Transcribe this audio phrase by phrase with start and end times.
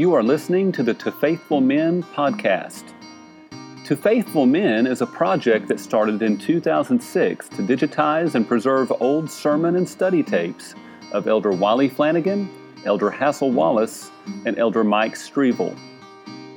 [0.00, 2.94] You are listening to the To Faithful Men podcast.
[3.84, 9.30] To Faithful Men is a project that started in 2006 to digitize and preserve old
[9.30, 10.74] sermon and study tapes
[11.12, 12.48] of Elder Wiley Flanagan,
[12.86, 14.10] Elder Hassel Wallace,
[14.46, 15.78] and Elder Mike Strevel.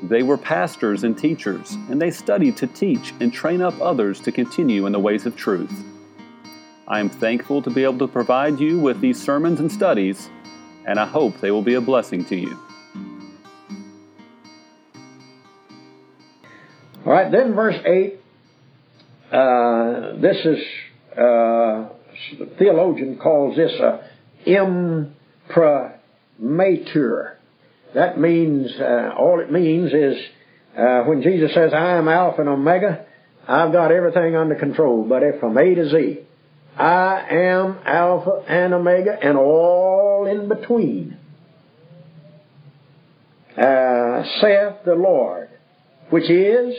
[0.03, 4.31] They were pastors and teachers, and they studied to teach and train up others to
[4.31, 5.83] continue in the ways of truth.
[6.87, 10.29] I am thankful to be able to provide you with these sermons and studies,
[10.85, 12.57] and I hope they will be a blessing to you.
[17.05, 18.19] All right, then verse 8.
[19.31, 20.59] Uh, this is,
[21.11, 21.89] uh,
[22.39, 23.99] the theologian calls this a
[24.45, 27.37] imprimatur.
[27.93, 30.17] That means, uh, all it means is,
[30.77, 33.05] uh, when Jesus says, I am Alpha and Omega,
[33.47, 35.03] I've got everything under control.
[35.03, 36.19] But if from A to Z,
[36.77, 41.17] I am Alpha and Omega and all in between,
[43.57, 45.49] uh, saith the Lord,
[46.09, 46.75] which is,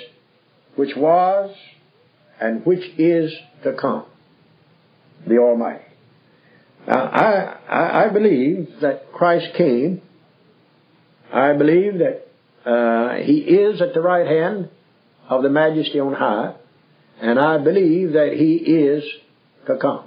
[0.76, 1.54] which was,
[2.40, 4.04] and which is to come,
[5.26, 5.84] the Almighty.
[6.86, 10.02] Now, I, I, I believe that Christ came.
[11.32, 12.28] I believe that
[12.68, 14.68] uh, He is at the right hand
[15.28, 16.54] of the Majesty on high,
[17.20, 19.04] and I believe that He is
[19.66, 20.04] to come.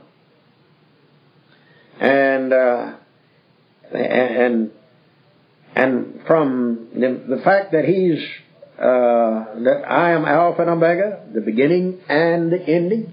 [1.99, 2.93] And uh,
[3.91, 4.71] and
[5.75, 8.19] and from the, the fact that He's
[8.78, 13.11] uh, that I am Alpha and Omega, the beginning and the ending,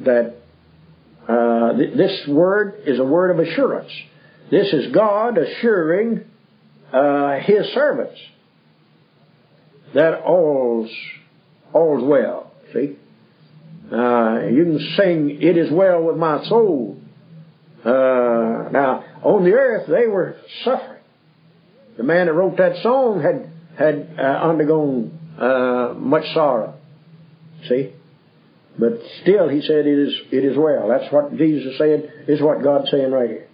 [0.00, 0.34] that
[1.26, 3.90] uh, th- this word is a word of assurance.
[4.50, 6.24] This is God assuring
[6.92, 8.18] uh, His servants
[9.94, 10.90] that all's
[11.72, 12.52] all's well.
[12.74, 12.96] See,
[13.90, 17.00] uh, you can sing "It is well with my soul."
[17.82, 21.00] Uh, now, on the earth, they were suffering.
[21.96, 26.74] The man that wrote that song had had uh, undergone uh, much sorrow.
[27.68, 27.92] See?
[28.78, 30.88] But still, he said, it is, it is well.
[30.88, 33.48] That's what Jesus said, is what God's saying right here.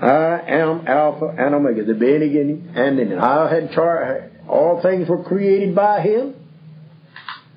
[0.00, 3.20] I am Alpha and Omega, the beginning and the end.
[3.20, 6.34] I had char- all things were created by Him.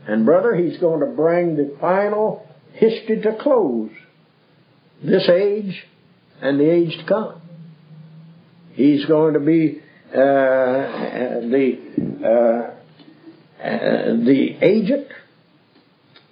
[0.07, 3.91] And brother, He's going to bring the final history to close.
[5.03, 5.85] This age
[6.41, 7.41] and the age to come.
[8.71, 11.77] He's going to be the
[12.23, 15.07] uh, uh, the agent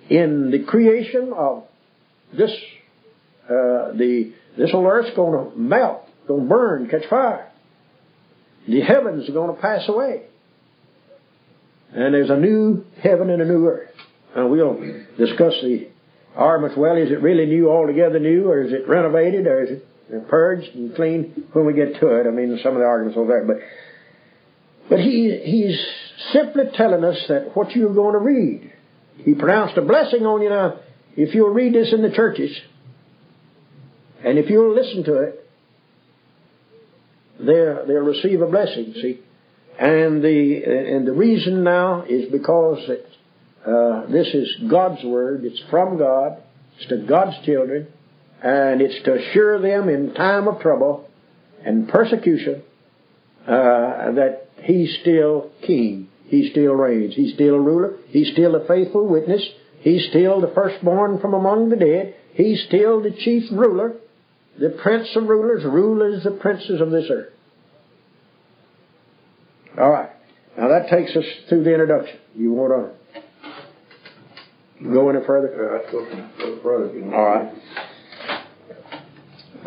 [0.09, 1.65] in the creation of
[2.35, 2.51] this
[3.45, 7.51] uh, the this whole earth's going to melt, going to burn, catch fire.
[8.67, 10.23] The heavens are going to pass away,
[11.93, 13.91] and there's a new heaven and a new earth.
[14.35, 14.75] And we'll
[15.17, 15.87] discuss the
[16.35, 16.77] arguments.
[16.77, 19.87] Well, is it really new, altogether new, or is it renovated, or is it
[20.29, 22.27] purged and cleaned when we get to it.
[22.27, 23.57] I mean, some of the arguments over there, but
[24.89, 25.85] but he he's
[26.31, 28.73] simply telling us that what you're going to read.
[29.17, 30.79] He pronounced a blessing on you now.
[31.15, 32.55] If you'll read this in the churches,
[34.23, 35.49] and if you'll listen to it,
[37.39, 38.93] they'll they'll receive a blessing.
[39.01, 39.19] See,
[39.77, 45.43] and the and the reason now is because that uh, this is God's word.
[45.43, 46.41] It's from God.
[46.77, 47.87] It's to God's children
[48.41, 51.09] and it's to assure them in time of trouble
[51.65, 52.63] and persecution
[53.45, 56.09] uh, that He's still King.
[56.25, 57.15] He still reigns.
[57.15, 57.97] He's still a ruler.
[58.07, 59.41] He's still a faithful witness.
[59.79, 62.15] He's still the firstborn from among the dead.
[62.33, 63.95] He's still the chief ruler,
[64.59, 67.31] the prince of rulers, rulers the princes of this earth.
[69.79, 70.09] All right.
[70.57, 72.17] Now that takes us through the introduction.
[72.35, 75.81] You want to go any further?
[75.85, 76.05] Yeah, go,
[76.39, 77.15] go further.
[77.15, 77.53] All right.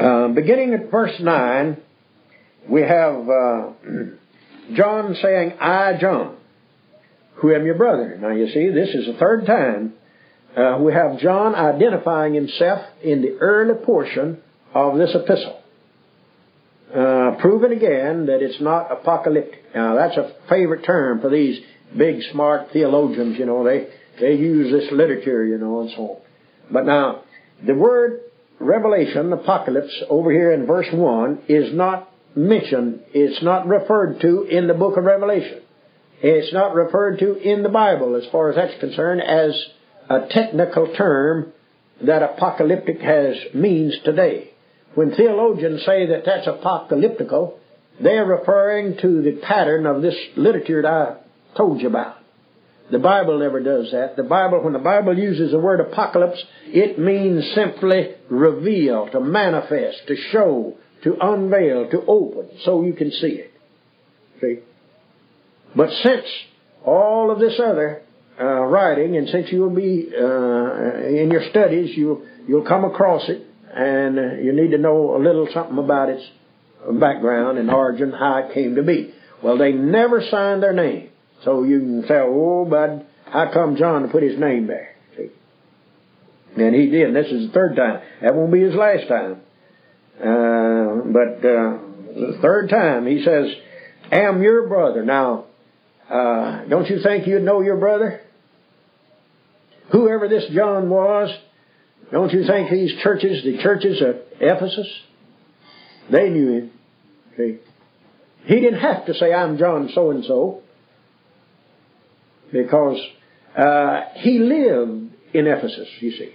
[0.00, 1.76] Uh, beginning at verse 9,
[2.70, 3.72] we have uh,
[4.74, 6.36] John saying, I, John,
[7.34, 8.16] who am your brother.
[8.18, 9.92] Now you see, this is the third time
[10.56, 15.60] uh, we have John identifying himself in the early portion of this epistle.
[16.94, 19.62] Uh, proving again that it's not apocalyptic.
[19.74, 21.60] Now that's a favorite term for these
[21.96, 23.88] big smart theologians, you know, they,
[24.18, 26.16] they use this literature, you know, and so on.
[26.72, 27.22] But now,
[27.66, 28.20] the word
[28.60, 34.66] Revelation, Apocalypse, over here in verse 1, is not mentioned, it's not referred to in
[34.66, 35.62] the book of Revelation.
[36.22, 39.58] It's not referred to in the Bible as far as that's concerned as
[40.10, 41.54] a technical term
[42.02, 44.50] that apocalyptic has means today.
[44.94, 47.54] When theologians say that that's apocalyptical,
[47.98, 51.16] they're referring to the pattern of this literature that I
[51.56, 52.16] told you about.
[52.90, 54.16] The Bible never does that.
[54.16, 60.06] The Bible, when the Bible uses the word apocalypse, it means simply reveal, to manifest,
[60.08, 63.52] to show, to unveil, to open, so you can see it.
[64.40, 64.58] See?
[65.76, 66.26] But since
[66.84, 68.02] all of this other
[68.40, 73.46] uh, writing, and since you'll be uh, in your studies, you'll you'll come across it,
[73.72, 76.24] and uh, you need to know a little something about its
[76.98, 79.14] background and origin, how it came to be.
[79.42, 81.09] Well, they never signed their name,
[81.44, 85.30] so you can say, "Oh, but how come John to put his name there?" See,
[86.56, 87.08] and he did.
[87.08, 88.00] And this is the third time.
[88.22, 89.40] That won't be his last time.
[90.18, 91.78] Uh, but uh,
[92.14, 93.46] the third time he says,
[94.12, 95.46] "Am your brother." Now,
[96.10, 98.20] uh, don't you think you'd know your brother?
[99.92, 101.36] Whoever this John was,
[102.12, 104.86] don't you think these churches, the churches at Ephesus,
[106.10, 106.70] they knew him.
[107.36, 107.58] See,
[108.44, 110.62] he didn't have to say, "I'm John so and so,"
[112.52, 113.00] because
[113.56, 115.88] uh, he lived in Ephesus.
[116.00, 116.34] You see.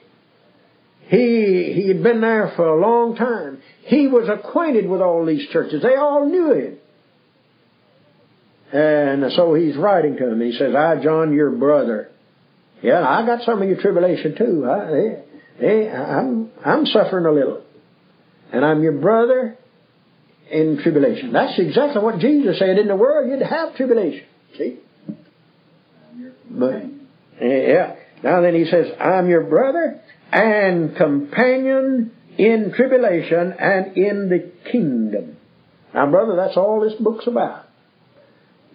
[1.08, 3.62] He, he had been there for a long time.
[3.84, 5.84] He was acquainted with all these churches.
[5.84, 6.78] They all knew him.
[8.74, 10.42] And so he's writing to them.
[10.42, 12.10] He says, I, John, your brother.
[12.82, 14.66] Yeah, I got some of your tribulation too.
[14.68, 15.24] I, hey,
[15.60, 17.62] hey, I'm, I'm suffering a little.
[18.52, 19.58] And I'm your brother
[20.52, 21.34] in tribulation.
[21.34, 22.80] That's exactly what Jesus said.
[22.80, 24.26] In the world, you'd have tribulation.
[24.58, 24.80] See?
[26.58, 26.84] But,
[27.42, 27.96] yeah.
[28.24, 35.38] Now then he says, I'm your brother and companion in tribulation and in the kingdom.
[35.94, 37.66] Now, brother, that's all this book's about.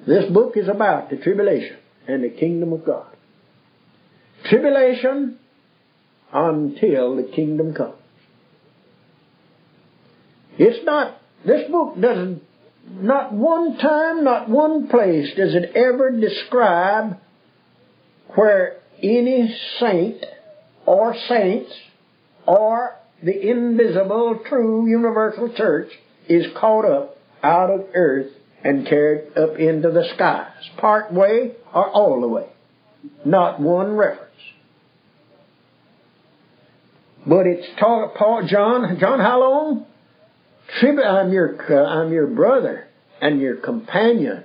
[0.07, 3.15] This book is about the tribulation and the kingdom of God.
[4.49, 5.39] Tribulation
[6.33, 7.97] until the kingdom comes.
[10.59, 12.43] It's not, this book doesn't,
[12.89, 17.19] not one time, not one place does it ever describe
[18.35, 20.25] where any saint
[20.87, 21.73] or saints
[22.47, 25.91] or the invisible, true, universal church
[26.29, 28.33] is caught up out of earth
[28.63, 32.47] and carried up into the skies, part way or all the way.
[33.25, 34.31] Not one reference.
[37.27, 39.87] But it's taught Paul, John, John, how long?
[40.83, 42.87] I'm your, uh, I'm your brother
[43.21, 44.45] and your companion.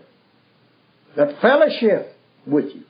[1.16, 2.84] Got fellowship with you.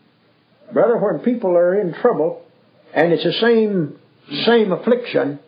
[0.73, 2.43] Brother, when people are in trouble,
[2.93, 3.99] and it's the same
[4.45, 5.39] same affliction,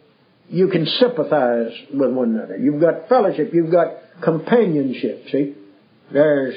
[0.49, 2.57] you can sympathize with one another.
[2.57, 3.51] You've got fellowship.
[3.53, 5.25] You've got companionship.
[5.31, 5.55] See,
[6.11, 6.55] there's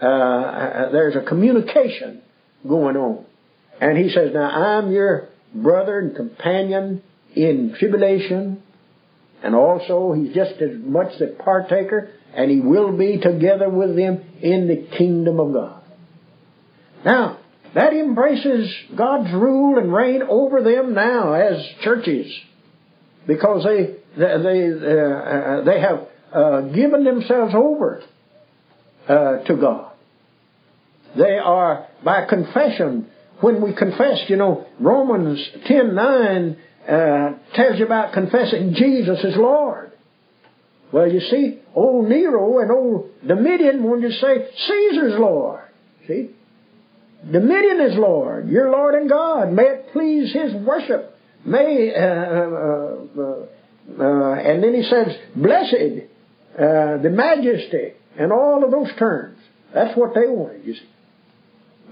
[0.00, 2.22] uh, there's a communication
[2.66, 3.24] going on,
[3.80, 7.02] and he says, "Now I'm your brother and companion
[7.34, 8.62] in tribulation,
[9.42, 14.22] and also he's just as much the partaker, and he will be together with them
[14.42, 15.82] in the kingdom of God."
[17.04, 17.38] Now,
[17.76, 22.26] that embraces God's rule and reign over them now as churches,
[23.26, 28.02] because they they they, uh, they have uh, given themselves over
[29.08, 29.92] uh, to God.
[31.16, 33.10] They are by confession.
[33.40, 36.56] When we confess, you know, Romans ten nine
[36.88, 39.92] uh, tells you about confessing Jesus as Lord.
[40.92, 45.64] Well, you see, old Nero and old Domitian wanted to say Caesar's Lord.
[46.06, 46.30] See,
[47.30, 48.48] Dominion is Lord.
[48.48, 49.52] You're Lord and God.
[49.52, 51.16] May it please His worship.
[51.44, 56.06] May, uh, uh, uh, uh and then He says, blessed,
[56.54, 59.38] uh, the majesty, and all of those terms.
[59.74, 60.88] That's what they wanted, you see.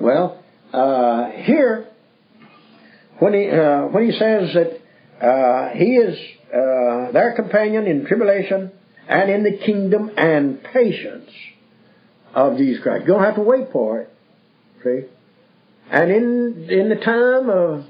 [0.01, 1.89] Well, uh, here,
[3.19, 6.19] when he, when he says that He is
[7.13, 8.73] their companion in tribulation
[9.09, 11.31] and in the kingdom and patience
[12.35, 13.03] of Jesus Christ.
[13.07, 14.11] You don't have to wait for it.
[14.83, 15.09] See?
[15.91, 17.85] And in, in the time of,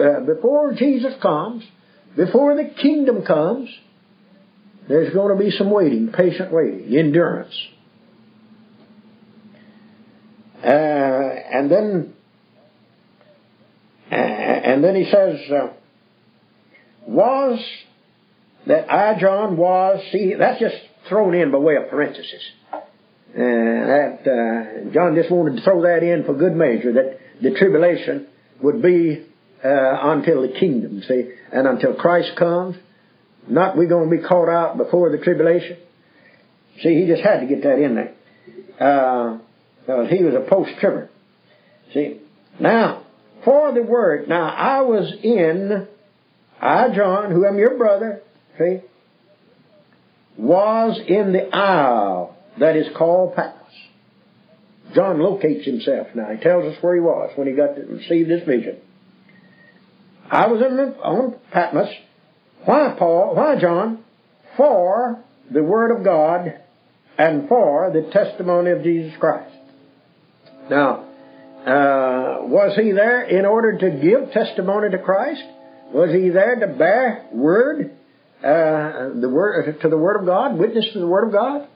[0.00, 1.64] uh, before Jesus comes,
[2.16, 3.68] before the kingdom comes,
[4.88, 7.54] there's going to be some waiting, patient waiting, endurance.
[10.64, 12.14] Uh, and then,
[14.10, 15.68] uh, and then he says, uh,
[17.06, 17.60] was
[18.66, 20.76] that I, John, was, see, that's just
[21.08, 22.42] thrown in by way of parenthesis.
[22.72, 22.78] Uh,
[23.34, 28.26] that, uh, John just wanted to throw that in for good measure, that the tribulation
[28.62, 29.26] would be
[29.64, 29.68] uh,
[30.12, 32.76] until the kingdom, see, and until Christ comes.
[33.48, 35.78] Not we're going to be caught out before the tribulation.
[36.82, 38.14] See, he just had to get that in there.
[38.78, 39.38] Uh,
[40.08, 41.08] he was a post-tribber.
[41.94, 42.20] See,
[42.60, 43.04] now,
[43.44, 45.86] for the word, now I was in,
[46.60, 48.20] I, John, who am your brother,
[48.58, 48.80] see,
[50.36, 53.55] was in the isle that is called Patmos.
[54.96, 56.32] John locates himself now.
[56.32, 58.78] He tells us where he was when he got to receive this vision.
[60.30, 61.90] I was in on Patmos.
[62.64, 63.36] Why, Paul?
[63.36, 64.02] Why, John?
[64.56, 65.22] For
[65.52, 66.58] the Word of God
[67.18, 69.54] and for the testimony of Jesus Christ.
[70.70, 71.04] Now,
[71.66, 75.42] uh, was he there in order to give testimony to Christ?
[75.92, 77.92] Was he there to bear word,
[78.42, 81.68] uh, the word to the Word of God, witness to the Word of God?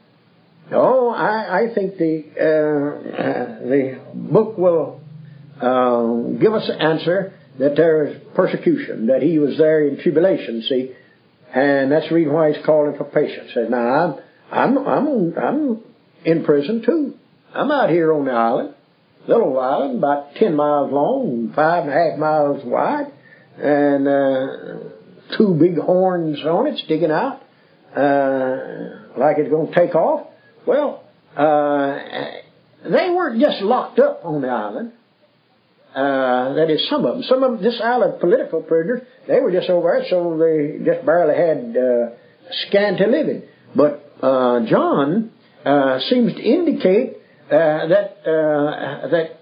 [0.70, 5.00] No, I, I think the uh, the book will
[5.60, 10.62] uh, give us an answer that there is persecution, that he was there in tribulation.
[10.62, 10.92] See,
[11.52, 13.50] and that's the reason why he's calling for patience.
[13.52, 15.78] Says, now I'm I'm I'm I'm
[16.24, 17.14] in prison too.
[17.52, 18.74] I'm out here on the island,
[19.26, 23.12] little island, about ten miles long, five and a half miles wide,
[23.58, 27.42] and uh, two big horns on it sticking out,
[27.96, 30.28] uh, like it's going to take off.
[30.66, 31.04] Well,
[31.36, 31.98] uh,
[32.84, 34.92] they weren't just locked up on the island.
[35.94, 37.22] Uh, that is, some of them.
[37.24, 41.04] Some of them, this island political prisoners, they were just over there, so they just
[41.04, 42.14] barely had uh,
[42.68, 43.42] scanty living.
[43.74, 45.32] But uh, John
[45.64, 49.36] uh, seems to indicate uh, that uh, that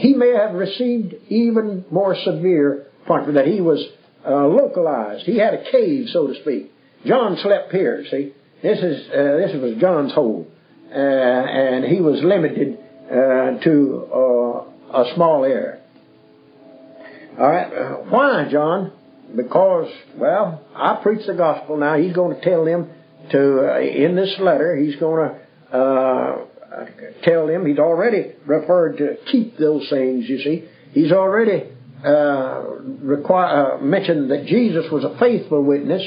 [0.00, 3.36] he may have received even more severe punishment.
[3.36, 3.86] That he was
[4.26, 5.24] localized.
[5.24, 6.72] He had a cave, so to speak.
[7.06, 8.04] John slept here.
[8.10, 10.46] See, this is uh, this was John's hole,
[10.90, 12.78] uh, and he was limited
[13.10, 15.80] uh, to uh, a small area.
[17.38, 18.92] All right, uh, why, John?
[19.34, 21.76] Because well, I preach the gospel.
[21.78, 22.90] Now he's going to tell them
[23.30, 24.76] to uh, in this letter.
[24.76, 26.44] He's going to uh,
[27.22, 27.66] tell them.
[27.66, 30.28] He's already referred to keep those things.
[30.28, 31.64] You see, he's already
[32.04, 32.62] uh,
[33.02, 36.02] require, mentioned that Jesus was a faithful witness,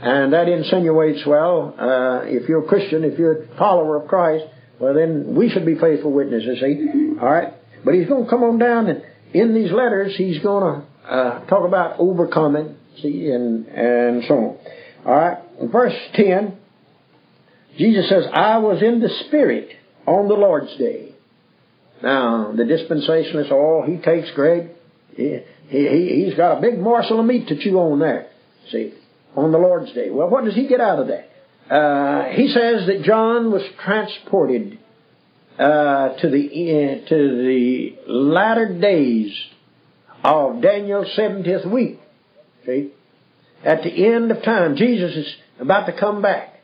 [0.00, 4.44] and that insinuates, well, uh, if you're a Christian, if you're a follower of Christ,
[4.78, 7.18] well, then we should be faithful witnesses, see?
[7.20, 7.54] All right?
[7.84, 9.02] But he's going to come on down, and
[9.32, 14.58] in these letters, he's going to uh, talk about overcoming, see, and, and so on.
[15.04, 15.38] All right?
[15.60, 16.56] In verse 10,
[17.78, 19.70] Jesus says, I was in the Spirit
[20.06, 21.14] on the Lord's day.
[22.02, 24.70] Now, the dispensationalist, oh, he takes great
[25.16, 28.28] he, he, he's got a big morsel of meat to chew on there.
[28.70, 28.94] See,
[29.36, 30.10] on the Lord's Day.
[30.10, 31.30] Well, what does he get out of that?
[31.72, 34.78] Uh, he says that John was transported
[35.58, 39.32] uh, to the uh, to the latter days
[40.24, 42.00] of Daniel's 70th week.
[42.66, 42.92] See,
[43.64, 46.54] at the end of time, Jesus is about to come back.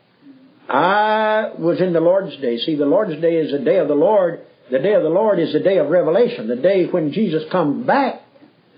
[0.69, 2.59] I was in the Lord's Day.
[2.59, 4.41] See, the Lord's Day is the day of the Lord.
[4.71, 7.87] The day of the Lord is the day of revelation, the day when Jesus comes
[7.87, 8.23] back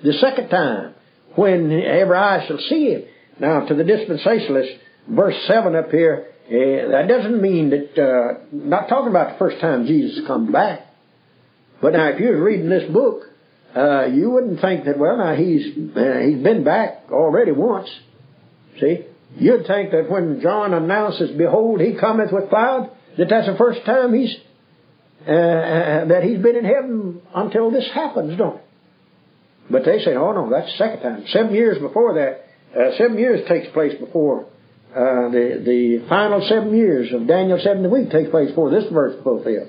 [0.04, 0.95] the second time,
[1.35, 3.04] when every eye shall see him.
[3.40, 4.78] Now, to the dispensationalist,
[5.09, 9.61] verse 7 up here, uh, that doesn't mean that, uh, not talking about the first
[9.61, 10.87] time Jesus comes back.
[11.80, 13.25] But now, if you were reading this book,
[13.76, 15.66] uh, you wouldn't think that, well, now he's,
[15.97, 17.88] uh, he's been back already once.
[18.80, 19.04] See?
[19.37, 23.85] You'd think that when John announces, Behold, he cometh with cloud, that that's the first
[23.85, 24.35] time he's,
[25.26, 28.64] uh, uh, that he's been in heaven until this happens, don't it?
[29.71, 31.25] But they say, oh no, that's the second time.
[31.28, 34.46] Seven years before that, uh, seven years takes place before
[34.94, 39.22] uh, the the final seven years of Daniel 70 week takes place before this verse
[39.22, 39.68] fulfilled.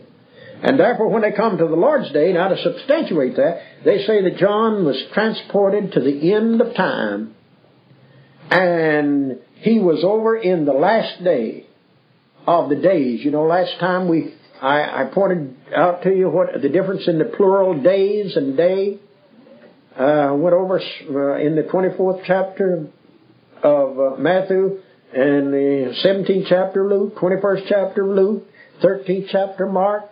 [0.62, 4.22] And therefore, when they come to the Lord's Day, now to substantiate that, they say
[4.24, 7.34] that John was transported to the end of time,
[8.52, 11.66] and he was over in the last day
[12.46, 13.24] of the days.
[13.24, 17.20] You know, last time we I, I pointed out to you what the difference in
[17.20, 19.00] the plural days and day
[20.00, 22.88] uh, went over uh, in the 24th chapter
[23.62, 24.80] of uh, Matthew
[25.14, 28.48] and the 17th chapter of Luke, 21st chapter of Luke,
[28.82, 30.06] 13th chapter of Mark,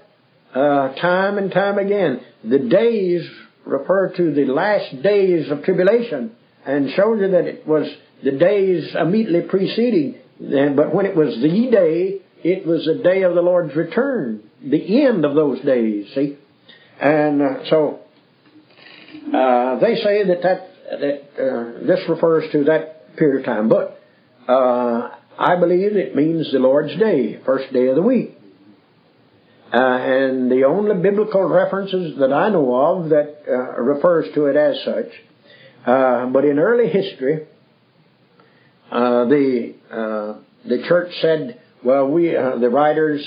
[0.53, 2.19] uh, time and time again.
[2.43, 3.29] The days
[3.65, 7.87] refer to the last days of tribulation and shows you that it was
[8.23, 10.15] the days immediately preceding.
[10.39, 15.05] But when it was the day, it was the day of the Lord's return, the
[15.05, 16.37] end of those days, see?
[16.99, 18.01] And uh, so
[19.33, 23.99] uh, they say that that, that uh, this refers to that period of time, but
[24.47, 28.37] uh, I believe it means the Lord's Day, first day of the week.
[29.73, 34.55] Uh, and the only biblical references that I know of that uh, refers to it
[34.55, 35.11] as such.
[35.85, 37.47] Uh, but in early history,
[38.89, 39.73] the
[40.65, 43.21] the church said, "Well, we the writers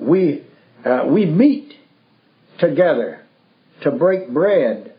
[0.00, 0.42] we
[1.06, 1.74] we meet
[2.58, 3.19] together
[3.82, 4.94] to break bread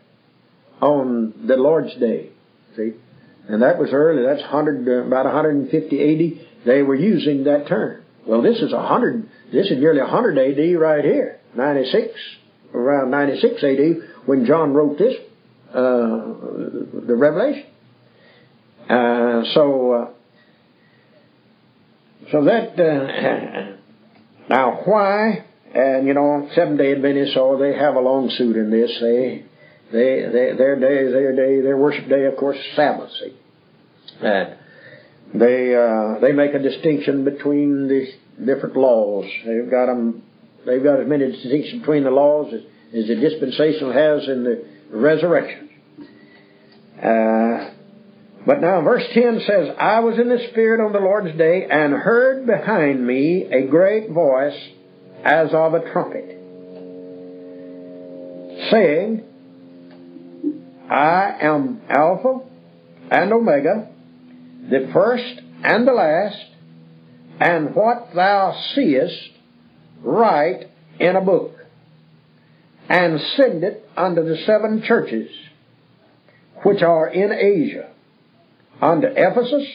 [0.80, 2.30] on the Lord's Day.
[2.76, 2.92] See?
[3.48, 4.22] And that was early.
[4.24, 6.64] That's 100, uh, about 150 AD.
[6.66, 8.02] They were using that term.
[8.26, 11.40] Well, this is 100, this is nearly 100 AD right here.
[11.56, 12.08] 96,
[12.72, 15.14] around 96 AD when John wrote this,
[15.70, 17.66] uh, the Revelation.
[18.88, 20.14] Uh, so,
[22.30, 23.76] So that, uh,
[24.48, 28.70] now why, and you know, Seventh day Adventists, oh, they have a long suit in
[28.70, 28.90] this.
[29.00, 29.44] They,
[29.90, 33.36] they, they, their day, their day, their worship day, of course, is Sabbath, see.
[34.20, 34.56] And
[35.34, 38.06] they, uh, they make a distinction between the
[38.44, 39.24] different laws.
[39.46, 40.22] They've got them,
[40.66, 42.60] they've got as many distinctions between the laws as,
[42.94, 45.70] as the dispensational has in the resurrection.
[46.98, 47.70] Uh,
[48.44, 51.94] but now verse 10 says, I was in the Spirit on the Lord's day and
[51.94, 54.58] heard behind me a great voice
[55.24, 56.38] as of a trumpet,
[58.70, 59.22] saying,
[60.90, 62.40] I am Alpha
[63.10, 63.88] and Omega,
[64.68, 66.44] the first and the last,
[67.40, 69.30] and what thou seest,
[70.02, 70.66] write
[70.98, 71.54] in a book,
[72.88, 75.30] and send it unto the seven churches
[76.64, 77.90] which are in Asia,
[78.80, 79.66] unto Ephesus,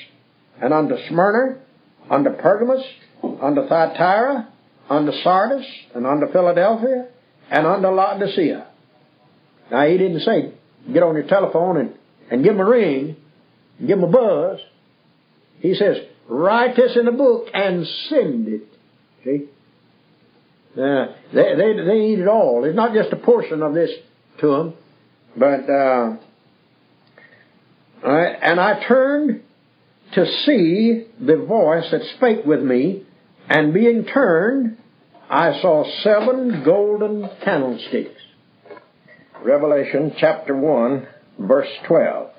[0.62, 1.60] and unto Smyrna,
[2.10, 2.84] unto Pergamos,
[3.42, 4.48] unto Thyatira,
[4.90, 7.08] unto Sardis, and unto Philadelphia,
[7.50, 8.68] and unto Laodicea.
[9.72, 10.54] Now he didn't say,
[10.94, 11.94] get on your telephone and,
[12.32, 13.16] and give him a ring,
[13.80, 14.60] and give him a buzz.
[15.60, 15.98] He says,
[16.30, 18.64] write this in a book and send it.
[19.24, 19.50] See?
[20.80, 22.64] Uh, they, they, they it all.
[22.64, 23.90] It's not just a portion of this
[24.40, 24.74] to them,
[25.36, 26.18] but, uh?
[28.04, 29.42] And I turned
[30.14, 33.07] to see the voice that spake with me,
[33.50, 34.78] and being turned,
[35.30, 38.22] I saw seven golden candlesticks.
[39.44, 41.08] Revelation chapter 1,
[41.40, 42.32] verse 12.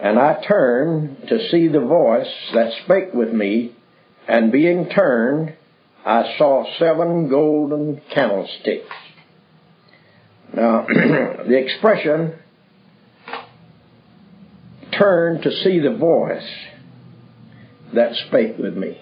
[0.00, 3.74] And I turned to see the voice that spake with me,
[4.28, 5.54] and being turned,
[6.04, 8.94] I saw seven golden candlesticks.
[10.54, 12.34] Now, the expression
[14.96, 16.48] turned to see the voice
[17.94, 18.98] that spake with me.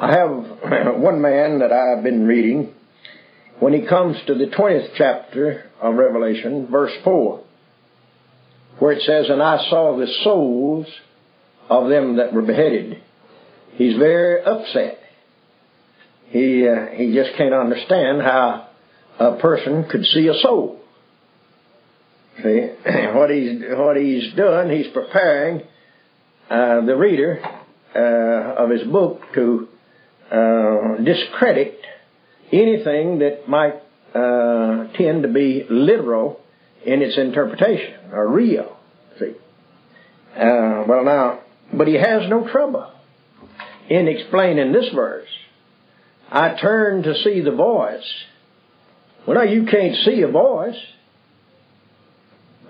[0.00, 2.72] I have one man that I've been reading
[3.58, 7.42] when he comes to the 20th chapter of Revelation, verse 4,
[8.78, 10.86] where it says, And I saw the souls
[11.68, 13.02] of them that were beheaded.
[13.72, 15.00] He's very upset.
[16.28, 18.68] He, uh, he just can't understand how
[19.18, 20.80] a person could see a soul.
[22.40, 22.70] See,
[23.14, 25.62] what he's what he's done, he's preparing
[26.48, 27.42] uh, the reader
[27.96, 29.66] uh, of his book to
[30.30, 31.78] uh, discredit
[32.52, 33.74] anything that might
[34.14, 36.40] uh, tend to be literal
[36.84, 38.76] in its interpretation or real.
[39.18, 39.34] See,
[40.36, 41.40] uh, well now,
[41.72, 42.92] but he has no trouble
[43.88, 45.28] in explaining this verse.
[46.30, 48.04] I turn to see the voice.
[49.26, 50.76] Well, now you can't see a voice.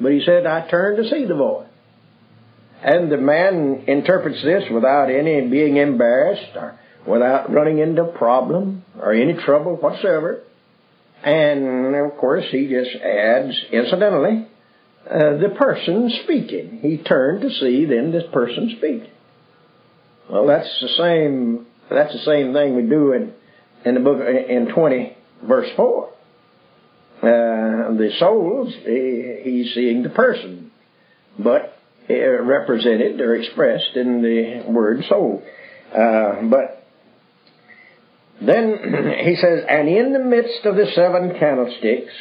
[0.00, 1.66] But he said, I turned to see the voice.
[2.82, 8.84] And the man interprets this without any being embarrassed or without running into a problem
[9.00, 10.42] or any trouble whatsoever.
[11.22, 14.46] And of course, he just adds, incidentally,
[15.10, 16.78] uh, the person speaking.
[16.80, 19.10] He turned to see then this person speak.
[20.30, 21.66] Well, that's the same.
[21.90, 23.32] That's the same thing we do in
[23.84, 26.10] in the book in twenty verse four
[27.22, 30.70] uh, the souls, he's seeing the person,
[31.36, 31.76] but
[32.08, 35.42] uh, represented or expressed in the word soul.
[35.92, 36.77] Uh, but
[38.40, 38.78] then
[39.24, 42.12] he says, and in the midst of the seven candlesticks,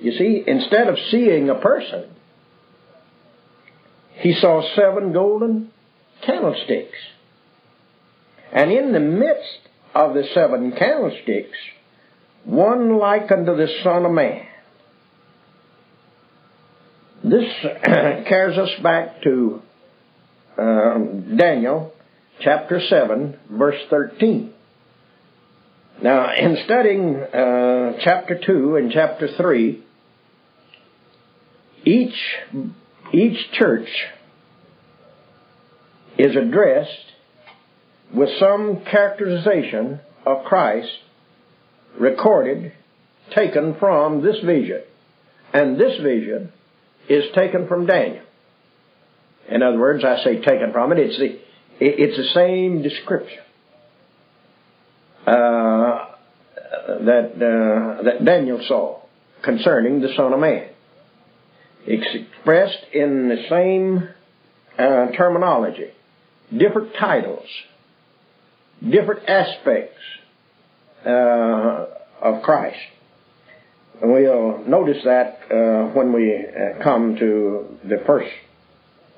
[0.00, 2.10] you see, instead of seeing a person,
[4.14, 5.70] he saw seven golden
[6.24, 6.98] candlesticks.
[8.52, 11.56] And in the midst of the seven candlesticks,
[12.44, 14.46] one like unto the Son of Man.
[17.22, 17.52] This
[18.28, 19.60] carries us back to
[20.56, 20.98] uh,
[21.36, 21.92] Daniel
[22.40, 24.54] chapter 7, verse 13.
[26.00, 29.82] Now, in studying uh, chapter 2 and chapter 3,
[31.84, 32.14] each,
[33.12, 33.88] each church
[36.16, 36.90] is addressed
[38.14, 40.88] with some characterization of Christ
[41.98, 42.72] recorded,
[43.34, 44.82] taken from this vision.
[45.52, 46.52] And this vision
[47.08, 48.22] is taken from Daniel.
[49.48, 51.40] In other words, I say taken from it, it's the,
[51.80, 53.42] it's the same description
[55.28, 56.06] uh,
[57.04, 59.00] that, uh, that Daniel saw
[59.42, 60.68] concerning the Son of Man.
[61.86, 64.08] Expressed in the same
[64.78, 65.90] uh, terminology,
[66.56, 67.46] different titles,
[68.82, 70.00] different aspects
[71.06, 71.86] uh,
[72.20, 72.78] of Christ.
[74.00, 76.44] And we'll notice that uh, when we
[76.82, 78.30] come to the first,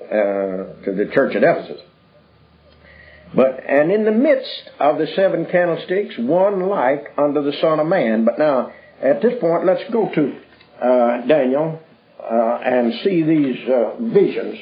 [0.05, 1.81] uh, to the church at Ephesus.
[3.33, 7.87] But and in the midst of the seven candlesticks, one like unto the Son of
[7.87, 8.25] Man.
[8.25, 11.79] But now, at this point, let's go to uh, Daniel
[12.19, 14.59] uh, and see these uh, visions.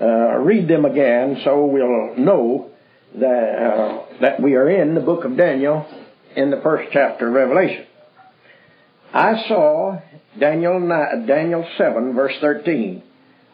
[0.00, 2.70] Uh, read them again, so we'll know
[3.14, 5.86] that uh, that we are in the book of Daniel
[6.34, 7.86] in the first chapter of Revelation.
[9.12, 10.00] I saw
[10.38, 10.80] Daniel
[11.26, 13.04] Daniel seven verse thirteen.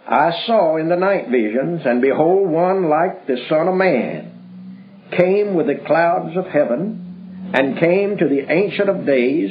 [0.09, 4.36] I saw in the night visions, and behold, one like the Son of Man
[5.11, 9.51] came with the clouds of heaven, and came to the Ancient of Days,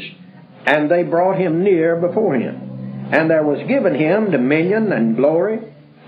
[0.65, 3.09] and they brought him near before him.
[3.11, 5.59] And there was given him dominion and glory,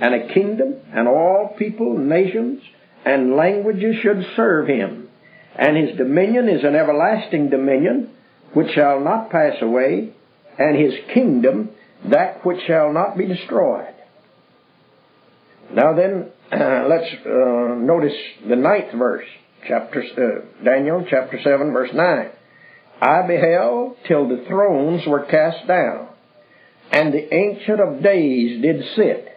[0.01, 2.61] and a kingdom, and all people, nations,
[3.05, 5.09] and languages should serve him.
[5.55, 8.11] And his dominion is an everlasting dominion,
[8.53, 10.13] which shall not pass away,
[10.57, 11.69] and his kingdom
[12.05, 13.93] that which shall not be destroyed.
[15.71, 18.15] Now then, uh, let's uh, notice
[18.47, 19.25] the ninth verse,
[19.67, 22.29] chapter uh, Daniel chapter seven, verse nine.
[23.01, 26.07] I beheld till the thrones were cast down,
[26.91, 29.27] and the ancient of days did sit,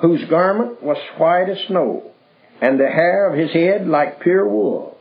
[0.00, 2.12] whose garment was white as snow,
[2.62, 4.96] and the hair of his head like pure wool.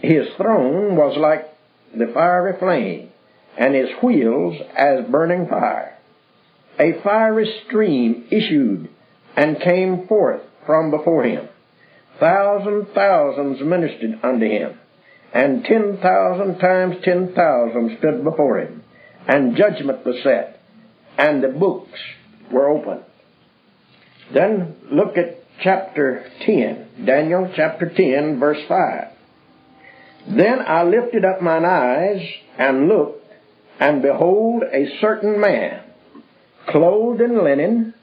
[0.00, 1.46] His throne was like
[1.92, 3.10] the fiery flame,
[3.58, 5.98] and his wheels as burning fire.
[6.78, 8.88] A fiery stream issued
[9.36, 11.48] and came forth from before him.
[12.18, 14.78] Thousand thousands ministered unto him,
[15.32, 18.82] and ten thousand times ten thousand stood before him,
[19.28, 20.60] and judgment was set,
[21.18, 22.00] and the books
[22.50, 23.04] were opened.
[24.32, 29.08] Then look at chapter 10, Daniel chapter 10, verse 5.
[30.28, 32.20] Then I lifted up mine eyes
[32.58, 33.24] and looked,
[33.78, 35.82] and behold, a certain man,
[36.68, 37.94] clothed in linen,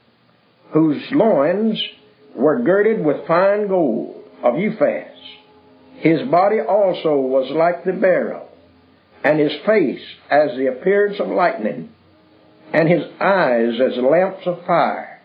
[0.70, 1.80] whose loins
[2.34, 5.10] were girded with fine gold of Uphaz.
[5.96, 8.48] His body also was like the beryl,
[9.22, 11.90] and his face as the appearance of lightning,
[12.72, 15.20] and his eyes as lamps of fire,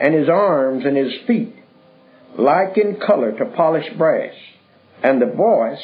[0.00, 1.54] and his arms and his feet
[2.38, 4.34] like in color to polished brass,
[5.02, 5.82] and the voice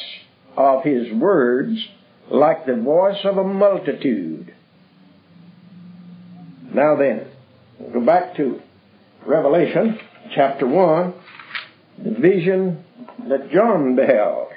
[0.55, 1.77] of his words
[2.29, 4.53] like the voice of a multitude.
[6.73, 7.27] Now then,
[7.79, 8.61] we'll go back to
[9.25, 9.99] Revelation
[10.35, 11.13] chapter 1,
[12.03, 12.83] the vision
[13.29, 14.49] that John beheld.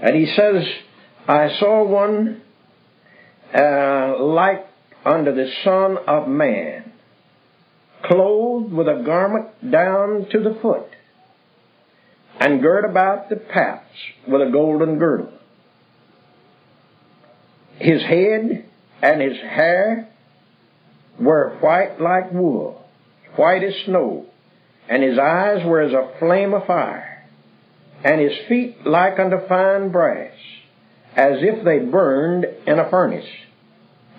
[0.00, 0.64] And he says,
[1.26, 2.42] I saw one
[3.54, 4.66] uh, like
[5.04, 6.92] unto the Son of Man,
[8.04, 10.88] clothed with a garment down to the foot,
[12.40, 15.32] and girt about the paps with a golden girdle.
[17.78, 18.66] His head
[19.02, 20.08] and his hair
[21.18, 22.84] were white like wool,
[23.36, 24.26] white as snow,
[24.88, 27.26] and his eyes were as a flame of fire,
[28.04, 30.32] and his feet like unto fine brass,
[31.16, 33.28] as if they burned in a furnace.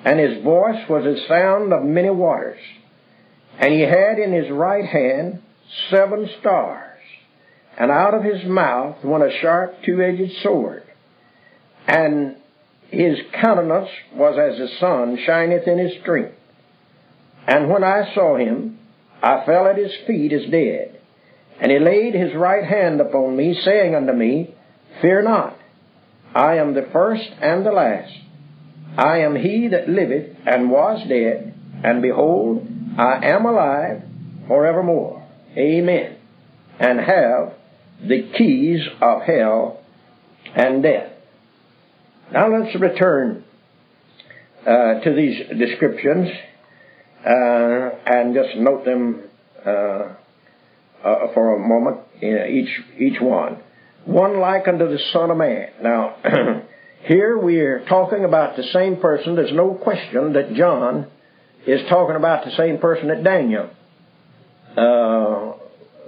[0.04, 2.60] And his voice was as sound of many waters.
[3.58, 5.42] And he had in his right hand
[5.90, 7.00] seven stars,
[7.78, 10.84] and out of his mouth went a sharp two-edged sword.
[11.88, 12.38] And
[12.90, 16.36] his countenance was as the sun shineth in his strength.
[17.48, 18.79] And when I saw him,
[19.22, 21.00] I fell at his feet as dead.
[21.60, 24.56] And he laid his right hand upon me, saying unto me,
[25.02, 25.58] Fear not,
[26.34, 28.14] I am the first and the last.
[28.98, 31.54] I am he that liveth and was dead,
[31.84, 34.04] and behold, I am alive
[34.48, 35.28] forevermore.
[35.58, 36.18] Amen.
[36.80, 37.54] And have
[38.08, 39.82] the keys of hell
[40.56, 41.12] and death.
[42.32, 43.44] Now let's return
[44.62, 46.30] uh, to these descriptions
[47.26, 49.24] uh, and just note them
[49.66, 53.58] uh, uh, for a moment, each each one.
[54.06, 55.70] One like unto the Son of Man.
[55.82, 56.16] Now,
[57.04, 59.36] here we are talking about the same person.
[59.36, 61.08] There's no question that John
[61.68, 63.70] is talking about the same person that Daniel
[64.78, 65.54] uh,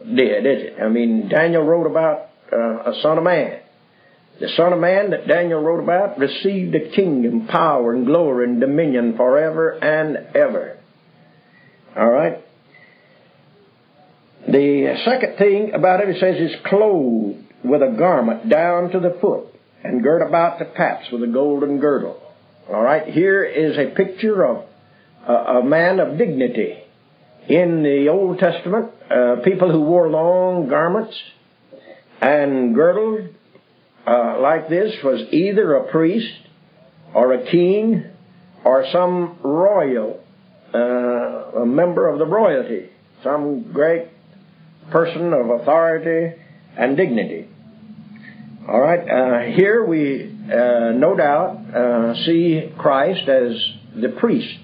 [0.06, 0.82] did, is it?
[0.82, 3.60] I mean, Daniel wrote about uh, a Son of Man.
[4.40, 8.60] The Son of Man that Daniel wrote about received a kingdom, power, and glory and
[8.60, 10.80] dominion forever and ever.
[11.96, 12.38] All right?
[14.48, 19.18] The second thing about it, it says, is clothed with a garment down to the
[19.22, 19.46] foot
[19.84, 22.22] and girt about the paps with a golden girdle.
[22.70, 23.08] All right?
[23.08, 24.66] Here is a picture of
[25.28, 26.78] a, a man of dignity.
[27.48, 31.16] In the Old Testament, uh, people who wore long garments
[32.22, 33.30] and girdled
[34.06, 36.34] uh, like this was either a priest
[37.14, 38.06] or a king
[38.64, 40.21] or some royal
[40.74, 42.90] uh, a member of the royalty,
[43.24, 44.08] some great
[44.92, 46.36] person of authority
[46.78, 47.48] and dignity.
[48.68, 53.54] All right, uh, here we uh, no doubt uh, see Christ as
[53.96, 54.60] the priest,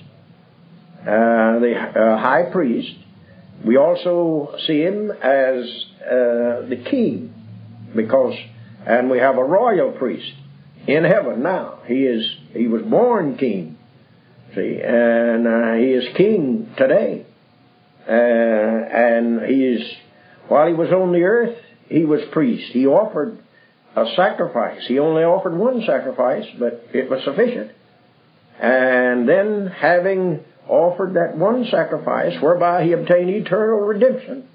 [1.02, 2.96] uh, the uh, high priest.
[3.66, 7.34] We also see him as the king,
[7.96, 8.36] because,
[8.86, 10.32] and we have a royal priest
[10.88, 11.80] in heaven now.
[11.88, 13.77] He is he was born king,
[14.58, 17.26] see, and uh, he is king today,
[18.08, 19.82] uh, and he is
[20.48, 21.58] while he was on the earth,
[21.90, 22.72] he was priest.
[22.72, 23.38] He offered
[23.96, 24.86] a sacrifice.
[24.88, 27.72] He only offered one sacrifice, but it was sufficient.
[28.60, 34.48] And then, having offered that one sacrifice whereby he obtained eternal redemption,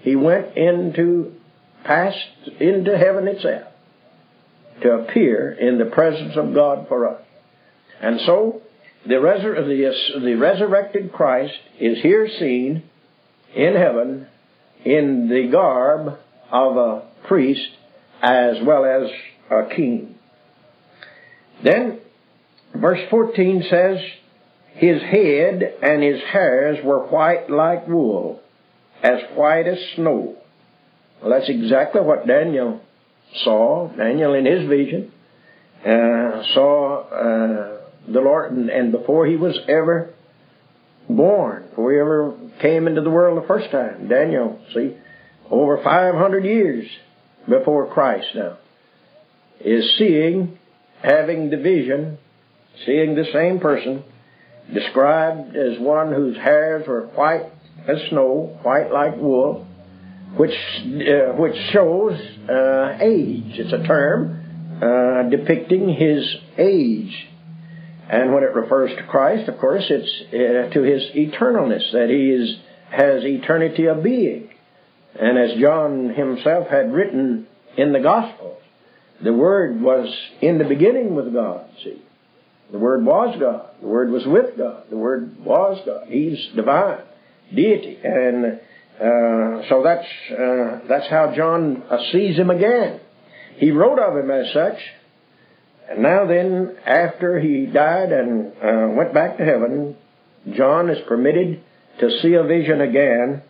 [0.00, 1.34] he went into,
[1.84, 2.18] passed
[2.60, 3.72] into heaven itself
[4.82, 7.22] to appear in the presence of God for us.
[8.00, 8.62] And so,
[9.06, 12.82] the, resur- the, the resurrected Christ is here seen
[13.54, 14.26] in heaven
[14.84, 16.18] in the garb
[16.50, 17.68] of a priest
[18.22, 19.10] as well as
[19.50, 20.16] a king.
[21.62, 22.00] Then,
[22.74, 23.98] verse 14 says,
[24.74, 28.40] His head and his hairs were white like wool,
[29.02, 30.36] as white as snow.
[31.20, 32.80] Well, that's exactly what Daniel
[33.42, 33.88] saw.
[33.96, 35.12] Daniel, in his vision,
[35.84, 37.75] uh, saw uh,
[38.08, 40.14] the Lord, and, and before he was ever
[41.08, 44.96] born, before he ever came into the world the first time, Daniel, see,
[45.50, 46.86] over 500 years
[47.48, 48.58] before Christ now,
[49.60, 50.58] is seeing,
[51.02, 52.18] having the vision,
[52.84, 54.04] seeing the same person
[54.72, 57.52] described as one whose hairs were white
[57.88, 59.66] as snow, white like wool,
[60.36, 63.54] which uh, which shows uh, age.
[63.58, 67.28] It's a term uh, depicting his age.
[68.08, 72.30] And when it refers to Christ, of course, it's uh, to his eternalness, that he
[72.30, 72.56] is,
[72.90, 74.50] has eternity of being.
[75.18, 78.62] And as John himself had written in the Gospels,
[79.22, 82.02] the Word was in the beginning with God, see.
[82.70, 83.70] The Word was God.
[83.80, 84.84] The Word was with God.
[84.90, 86.08] The Word was God.
[86.08, 87.00] He's divine,
[87.54, 87.98] deity.
[88.02, 88.60] And
[89.00, 93.00] uh, so that's, uh, that's how John uh, sees him again.
[93.56, 94.78] He wrote of him as such.
[95.88, 99.96] And now then, after he died and uh, went back to heaven,
[100.54, 101.62] John is permitted
[102.00, 103.42] to see a vision again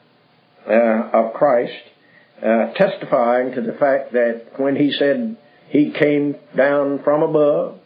[0.68, 1.72] uh, of Christ,
[2.42, 5.36] uh, testifying to the fact that when he said
[5.68, 7.78] he came down from above,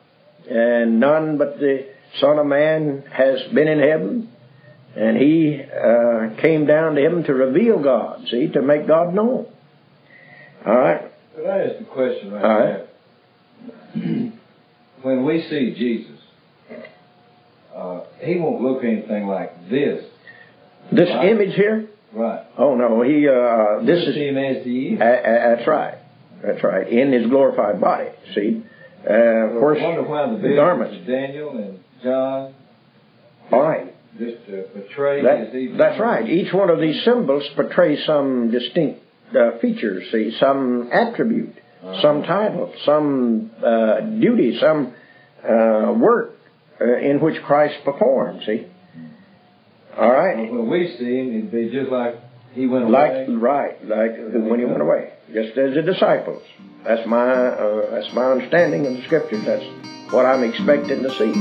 [0.48, 1.86] and none but the
[2.20, 4.30] Son of Man has been in heaven,
[4.96, 9.46] and he uh, came down to heaven to reveal God, see, to make God known.
[10.66, 11.02] All right.
[11.36, 12.58] Could I ask a question right All
[13.94, 14.32] right.
[15.02, 16.18] When we see Jesus,
[17.74, 20.04] uh, he won't look anything like this.
[20.92, 21.28] This Right.
[21.30, 21.86] image here?
[22.12, 22.42] Right.
[22.58, 23.28] Oh no, he.
[23.28, 25.00] Uh, this you is see him as he is.
[25.00, 25.94] A- a- that's right.
[26.42, 26.88] That's right.
[26.88, 28.08] In his glorified body.
[28.34, 28.62] See,
[29.08, 31.06] uh, of course, I wonder why the, the garments.
[31.06, 32.54] Daniel and John
[33.52, 33.94] All right.
[34.18, 36.28] just to portray That, that's right.
[36.28, 39.00] Each one of these symbols portrays some distinct
[39.36, 40.10] uh, features.
[40.10, 41.54] See, some attribute,
[42.02, 44.94] some title, some uh, duty, some
[45.42, 46.36] uh, work
[46.80, 48.42] uh, in which Christ performed.
[48.46, 48.66] See.
[49.96, 50.36] All right.
[50.36, 52.16] When we see him, it'd be just like
[52.54, 52.92] he went away.
[52.92, 53.36] Like away.
[53.36, 56.42] right, like when he went away, just as the disciples.
[56.84, 59.44] That's my uh, that's my understanding of the scriptures.
[59.44, 59.64] That's
[60.12, 61.32] what I'm expecting to see.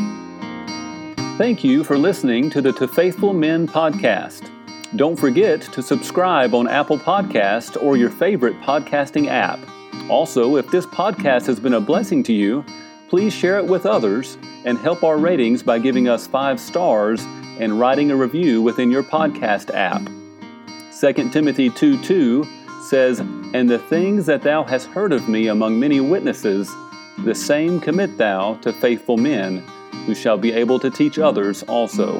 [1.38, 4.50] Thank you for listening to the To Faithful Men podcast.
[4.98, 9.60] Don't forget to subscribe on Apple Podcast or your favorite podcasting app.
[10.10, 12.66] Also, if this podcast has been a blessing to you,
[13.10, 17.24] please share it with others and help our ratings by giving us five stars
[17.60, 20.02] and writing a review within your podcast app.
[21.00, 22.44] 2 Timothy 2 2
[22.82, 26.74] says, And the things that thou hast heard of me among many witnesses,
[27.20, 29.60] the same commit thou to faithful men,
[30.06, 32.20] who shall be able to teach others also.